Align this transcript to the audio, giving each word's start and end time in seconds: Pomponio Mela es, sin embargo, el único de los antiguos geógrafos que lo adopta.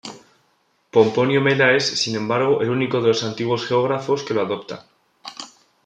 Pomponio 0.93 1.41
Mela 1.41 1.73
es, 1.75 1.85
sin 1.85 2.15
embargo, 2.15 2.63
el 2.63 2.71
único 2.71 3.01
de 3.01 3.09
los 3.09 3.23
antiguos 3.23 3.67
geógrafos 3.67 4.23
que 4.23 4.33
lo 4.33 4.41
adopta. 4.41 4.87